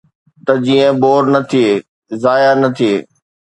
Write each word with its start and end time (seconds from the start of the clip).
ته 0.45 0.53
جيئن 0.65 0.93
بور 1.01 1.23
نه 1.33 1.39
ٿئي، 1.49 1.65
ضايع 2.21 2.51
نه 2.61 2.69
ٿئي. 2.77 2.93